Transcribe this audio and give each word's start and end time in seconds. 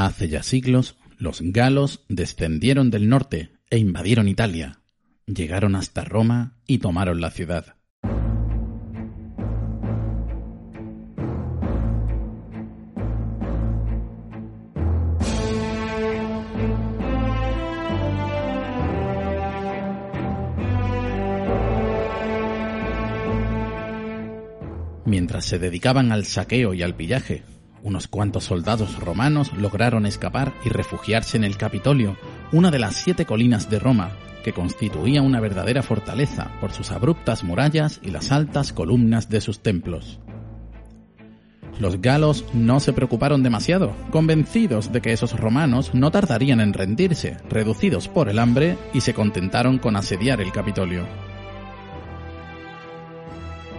Hace 0.00 0.28
ya 0.28 0.44
siglos, 0.44 0.94
los 1.16 1.40
galos 1.42 2.04
descendieron 2.08 2.88
del 2.88 3.08
norte 3.08 3.50
e 3.68 3.78
invadieron 3.78 4.28
Italia. 4.28 4.78
Llegaron 5.26 5.74
hasta 5.74 6.04
Roma 6.04 6.56
y 6.68 6.78
tomaron 6.78 7.20
la 7.20 7.32
ciudad. 7.32 7.74
Mientras 25.04 25.44
se 25.44 25.58
dedicaban 25.58 26.12
al 26.12 26.24
saqueo 26.24 26.72
y 26.72 26.84
al 26.84 26.94
pillaje, 26.94 27.42
unos 27.82 28.08
cuantos 28.08 28.44
soldados 28.44 28.98
romanos 28.98 29.52
lograron 29.52 30.06
escapar 30.06 30.52
y 30.64 30.68
refugiarse 30.68 31.36
en 31.36 31.44
el 31.44 31.56
Capitolio, 31.56 32.16
una 32.52 32.70
de 32.70 32.78
las 32.78 32.96
siete 32.96 33.24
colinas 33.24 33.70
de 33.70 33.78
Roma, 33.78 34.10
que 34.42 34.52
constituía 34.52 35.22
una 35.22 35.40
verdadera 35.40 35.82
fortaleza 35.82 36.50
por 36.60 36.72
sus 36.72 36.90
abruptas 36.90 37.44
murallas 37.44 38.00
y 38.02 38.10
las 38.10 38.32
altas 38.32 38.72
columnas 38.72 39.28
de 39.28 39.40
sus 39.40 39.60
templos. 39.60 40.20
Los 41.78 42.00
galos 42.00 42.44
no 42.54 42.80
se 42.80 42.92
preocuparon 42.92 43.42
demasiado, 43.42 43.94
convencidos 44.10 44.90
de 44.90 45.00
que 45.00 45.12
esos 45.12 45.38
romanos 45.38 45.94
no 45.94 46.10
tardarían 46.10 46.60
en 46.60 46.72
rendirse, 46.72 47.36
reducidos 47.48 48.08
por 48.08 48.28
el 48.28 48.40
hambre, 48.40 48.76
y 48.92 49.00
se 49.00 49.14
contentaron 49.14 49.78
con 49.78 49.96
asediar 49.96 50.40
el 50.40 50.50
Capitolio. 50.50 51.06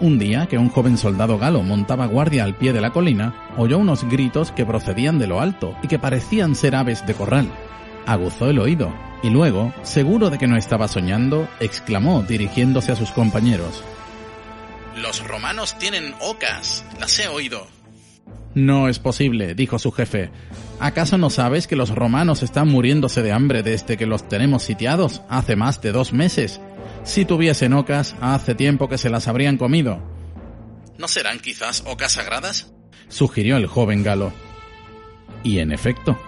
Un 0.00 0.18
día 0.18 0.46
que 0.46 0.58
un 0.58 0.68
joven 0.68 0.96
soldado 0.96 1.38
galo 1.38 1.62
montaba 1.62 2.06
guardia 2.06 2.44
al 2.44 2.54
pie 2.54 2.72
de 2.72 2.80
la 2.80 2.92
colina, 2.92 3.34
oyó 3.56 3.78
unos 3.78 4.04
gritos 4.04 4.52
que 4.52 4.64
procedían 4.64 5.18
de 5.18 5.26
lo 5.26 5.40
alto 5.40 5.76
y 5.82 5.88
que 5.88 5.98
parecían 5.98 6.54
ser 6.54 6.76
aves 6.76 7.04
de 7.04 7.14
corral. 7.14 7.50
Aguzó 8.06 8.48
el 8.48 8.60
oído 8.60 8.94
y 9.24 9.30
luego, 9.30 9.72
seguro 9.82 10.30
de 10.30 10.38
que 10.38 10.46
no 10.46 10.56
estaba 10.56 10.86
soñando, 10.86 11.48
exclamó 11.58 12.22
dirigiéndose 12.22 12.92
a 12.92 12.96
sus 12.96 13.10
compañeros. 13.10 13.82
Los 14.96 15.26
romanos 15.26 15.76
tienen 15.78 16.14
ocas, 16.20 16.84
las 17.00 17.18
he 17.18 17.26
oído. 17.26 17.66
No 18.54 18.88
es 18.88 18.98
posible, 18.98 19.54
dijo 19.54 19.78
su 19.78 19.92
jefe. 19.92 20.30
¿Acaso 20.80 21.18
no 21.18 21.30
sabes 21.30 21.66
que 21.66 21.76
los 21.76 21.90
romanos 21.90 22.42
están 22.42 22.68
muriéndose 22.68 23.22
de 23.22 23.32
hambre 23.32 23.62
desde 23.62 23.96
que 23.96 24.06
los 24.06 24.28
tenemos 24.28 24.62
sitiados 24.62 25.22
hace 25.28 25.54
más 25.56 25.80
de 25.80 25.92
dos 25.92 26.12
meses? 26.12 26.60
Si 27.04 27.24
tuviesen 27.24 27.72
ocas, 27.72 28.16
hace 28.20 28.54
tiempo 28.54 28.88
que 28.88 28.98
se 28.98 29.10
las 29.10 29.28
habrían 29.28 29.58
comido. 29.58 30.02
¿No 30.98 31.08
serán 31.08 31.38
quizás 31.38 31.84
ocas 31.86 32.12
sagradas? 32.12 32.72
sugirió 33.08 33.56
el 33.56 33.66
joven 33.66 34.02
galo. 34.02 34.32
Y 35.42 35.60
en 35.60 35.72
efecto, 35.72 36.18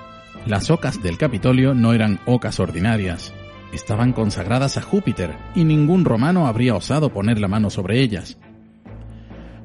las 0.46 0.70
ocas 0.70 1.02
del 1.02 1.18
Capitolio 1.18 1.74
no 1.74 1.92
eran 1.92 2.20
ocas 2.26 2.60
ordinarias. 2.60 3.32
Estaban 3.72 4.12
consagradas 4.12 4.76
a 4.76 4.82
Júpiter 4.82 5.36
y 5.54 5.64
ningún 5.64 6.04
romano 6.04 6.46
habría 6.46 6.74
osado 6.74 7.12
poner 7.12 7.38
la 7.38 7.48
mano 7.48 7.70
sobre 7.70 8.00
ellas. 8.00 8.38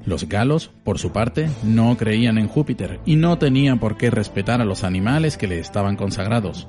Los 0.06 0.30
galos, 0.30 0.72
por 0.84 1.00
su 1.00 1.12
parte, 1.12 1.50
no 1.64 1.98
creían 1.98 2.38
en 2.38 2.48
Júpiter 2.48 3.00
y 3.06 3.16
no 3.16 3.38
tenían 3.38 3.80
por 3.80 3.98
qué 3.98 4.12
respetar 4.12 4.62
a 4.62 4.66
los 4.66 4.84
animales 4.84 5.38
que 5.38 5.48
le 5.48 5.60
estaban 5.60 5.96
consagrados. 5.96 6.68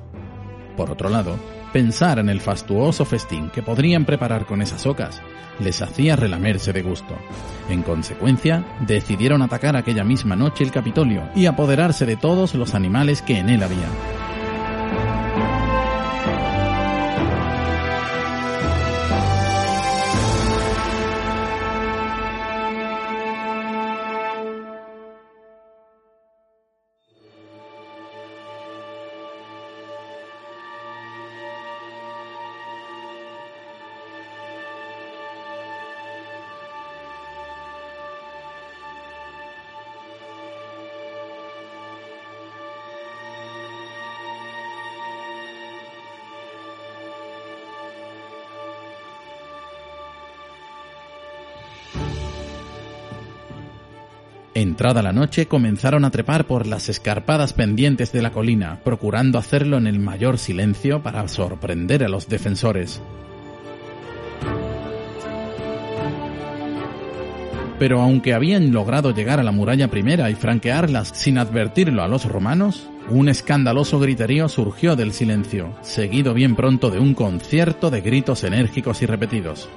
Por 0.75 0.89
otro 0.89 1.09
lado, 1.09 1.37
pensar 1.71 2.17
en 2.19 2.29
el 2.29 2.41
fastuoso 2.41 3.05
festín 3.05 3.49
que 3.51 3.61
podrían 3.61 4.05
preparar 4.05 4.45
con 4.45 4.61
esas 4.61 4.85
ocas 4.85 5.21
les 5.59 5.81
hacía 5.81 6.15
relamerse 6.15 6.73
de 6.73 6.81
gusto. 6.81 7.15
En 7.69 7.83
consecuencia, 7.83 8.65
decidieron 8.81 9.41
atacar 9.41 9.75
aquella 9.75 10.03
misma 10.03 10.35
noche 10.35 10.63
el 10.63 10.71
Capitolio 10.71 11.29
y 11.35 11.45
apoderarse 11.45 12.05
de 12.05 12.15
todos 12.15 12.53
los 12.55 12.75
animales 12.75 13.21
que 13.21 13.39
en 13.39 13.49
él 13.49 13.63
había. 13.63 14.16
Entrada 54.57 55.03
la 55.03 55.13
noche, 55.13 55.47
comenzaron 55.47 56.03
a 56.03 56.09
trepar 56.09 56.47
por 56.47 56.65
las 56.65 56.89
escarpadas 56.89 57.53
pendientes 57.53 58.11
de 58.11 58.23
la 58.23 58.31
colina, 58.31 58.79
procurando 58.83 59.37
hacerlo 59.37 59.77
en 59.77 59.85
el 59.85 59.99
mayor 59.99 60.39
silencio 60.39 61.03
para 61.03 61.27
sorprender 61.27 62.03
a 62.03 62.09
los 62.09 62.27
defensores. 62.27 62.99
Pero 67.77 68.01
aunque 68.01 68.33
habían 68.33 68.71
logrado 68.71 69.13
llegar 69.13 69.39
a 69.39 69.43
la 69.43 69.51
muralla 69.51 69.89
primera 69.89 70.31
y 70.31 70.33
franquearlas 70.33 71.09
sin 71.09 71.37
advertirlo 71.37 72.01
a 72.01 72.07
los 72.07 72.25
romanos, 72.25 72.89
un 73.09 73.29
escandaloso 73.29 73.99
griterío 73.99 74.49
surgió 74.49 74.95
del 74.95 75.13
silencio, 75.13 75.75
seguido 75.81 76.33
bien 76.33 76.55
pronto 76.55 76.89
de 76.89 76.97
un 76.97 77.13
concierto 77.13 77.91
de 77.91 78.01
gritos 78.01 78.43
enérgicos 78.43 79.03
y 79.03 79.05
repetidos. 79.05 79.69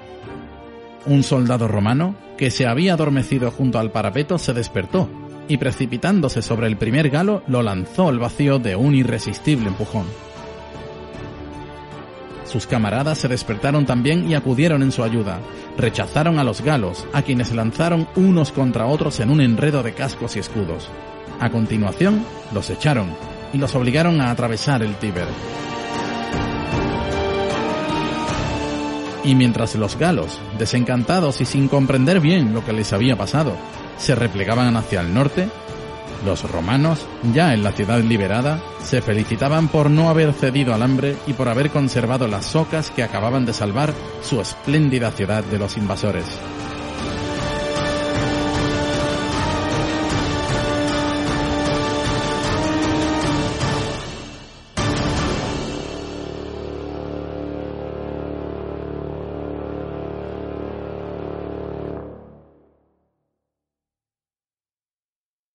Un 1.06 1.22
soldado 1.22 1.66
romano, 1.66 2.15
que 2.37 2.50
se 2.50 2.66
había 2.66 2.94
adormecido 2.94 3.50
junto 3.50 3.78
al 3.78 3.91
parapeto, 3.91 4.38
se 4.38 4.53
despertó 4.53 5.09
y 5.49 5.56
precipitándose 5.56 6.43
sobre 6.43 6.69
el 6.69 6.77
primer 6.77 7.11
galo 7.11 7.43
lo 7.49 7.62
lanzó 7.62 8.09
al 8.09 8.21
vacío 8.21 8.61
de 8.61 8.77
un 8.77 8.94
irresistible 8.94 9.66
empujón. 9.66 10.06
Sus 12.44 12.66
camaradas 12.66 13.19
se 13.19 13.28
despertaron 13.28 13.87
también 13.87 14.31
y 14.31 14.34
acudieron 14.34 14.83
en 14.83 14.93
su 14.93 15.03
ayuda. 15.03 15.41
Rechazaron 15.77 16.39
a 16.39 16.44
los 16.44 16.62
galos, 16.62 17.06
a 17.12 17.22
quienes 17.22 17.53
lanzaron 17.53 18.09
unos 18.16 18.53
contra 18.53 18.87
otros 18.87 19.21
en 19.21 19.31
un 19.31 19.41
enredo 19.41 19.83
de 19.83 19.93
cascos 19.93 20.37
y 20.37 20.41
escudos. 20.41 20.89
A 21.41 21.50
continuación, 21.50 22.25
los 22.53 22.71
echaron 22.71 23.09
y 23.53 23.59
los 23.59 23.75
obligaron 23.75 24.21
a 24.21 24.31
atravesar 24.31 24.83
el 24.83 24.94
Tíber. 24.97 25.27
Y 29.25 29.35
mientras 29.35 29.75
los 29.75 29.97
galos, 29.99 30.39
desencantados 30.59 31.41
y 31.41 31.45
sin 31.45 31.69
comprender 31.69 32.21
bien 32.21 32.55
lo 32.55 32.65
que 32.65 32.73
les 32.73 32.93
había 32.93 33.17
pasado, 33.17 33.55
se 33.99 34.15
replegaban 34.15 34.77
hacia 34.77 35.03
el 35.03 35.13
norte, 35.13 35.49
los 36.25 36.51
romanos, 36.51 37.07
ya 37.33 37.55
en 37.55 37.63
la 37.63 37.73
ciudad 37.73 38.01
liberada, 38.01 38.63
se 38.83 39.03
felicitaban 39.03 39.69
por 39.69 39.91
no 39.91 40.09
haber 40.09 40.33
cedido 40.33 40.75
al 40.75 40.83
hambre 40.83 41.17
y 41.27 41.33
por 41.33 41.49
haber 41.49 41.71
conservado 41.71 42.27
las 42.27 42.47
socas 42.47 42.91
que 42.91 43.03
acababan 43.03 43.45
de 43.47 43.53
salvar 43.53 43.93
su 44.22 44.41
espléndida 44.41 45.11
ciudad 45.11 45.45
de 45.45 45.59
los 45.59 45.77
invasores. 45.77 46.27